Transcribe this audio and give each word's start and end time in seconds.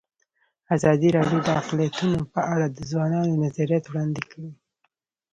ازادي 0.75 1.09
راډیو 1.17 1.39
د 1.43 1.49
اقلیتونه 1.61 2.19
په 2.33 2.41
اړه 2.53 2.65
د 2.69 2.77
ځوانانو 2.91 3.39
نظریات 3.43 3.85
وړاندې 3.87 4.21
کړي. 4.31 4.51